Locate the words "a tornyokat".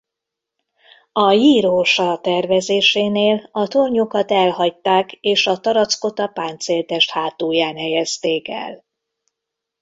3.51-4.31